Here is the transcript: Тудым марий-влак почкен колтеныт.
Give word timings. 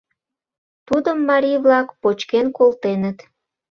Тудым 0.87 1.17
марий-влак 1.29 1.87
почкен 2.01 2.47
колтеныт. 2.57 3.17